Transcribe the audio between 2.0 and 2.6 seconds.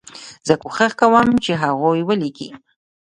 ولیکي.